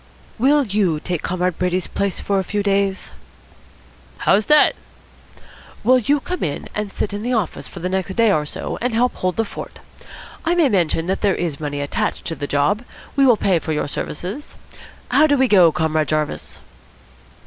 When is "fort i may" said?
9.45-10.69